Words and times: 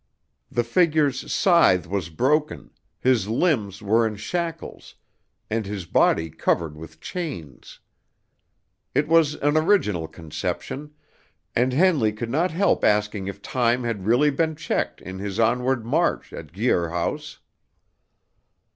The 0.49 0.63
figure's 0.63 1.31
scythe 1.31 1.85
was 1.85 2.09
broken; 2.09 2.71
his 2.99 3.27
limbs 3.27 3.83
were 3.83 4.07
in 4.07 4.15
shackles, 4.15 4.95
and 5.47 5.63
his 5.67 5.85
body 5.85 6.31
covered 6.31 6.75
with 6.75 6.99
chains. 6.99 7.79
It 8.95 9.07
was 9.07 9.35
an 9.35 9.55
original 9.55 10.07
conception, 10.07 10.95
and 11.55 11.71
Henley 11.71 12.13
could 12.13 12.31
not 12.31 12.49
help 12.49 12.83
asking 12.83 13.27
if 13.27 13.43
Time 13.43 13.83
had 13.83 14.07
really 14.07 14.31
been 14.31 14.55
checked 14.55 15.01
in 15.01 15.19
his 15.19 15.39
onward 15.39 15.85
march 15.85 16.33
at 16.33 16.51
Guir 16.51 16.89
House. 16.89 17.37